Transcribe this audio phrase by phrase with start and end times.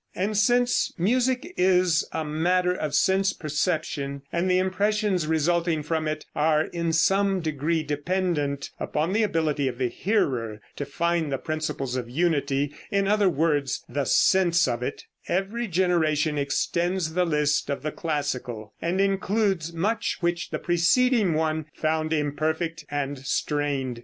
[0.15, 6.25] And since music is a matter of sense perception, and the impressions resulting from it
[6.35, 11.95] are in some degree dependent upon the ability of the hearer to find the principles
[11.95, 17.83] of unity (in other words, "the sense of it"), every generation extends the list of
[17.83, 23.99] the classical, and includes much which the preceding one found imperfect and strained.